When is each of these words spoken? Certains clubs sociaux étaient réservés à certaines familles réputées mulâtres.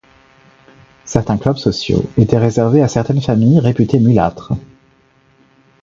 Certains 1.05 1.37
clubs 1.37 1.57
sociaux 1.59 2.03
étaient 2.17 2.39
réservés 2.39 2.81
à 2.81 2.87
certaines 2.87 3.21
familles 3.21 3.59
réputées 3.59 3.99
mulâtres. 3.99 4.53